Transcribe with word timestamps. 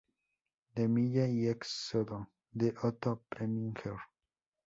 De 0.73 0.87
Mille, 0.87 1.29
y 1.31 1.47
"Éxodo", 1.47 2.27
de 2.51 2.73
Otto 2.81 3.21
Preminger. 3.29 3.97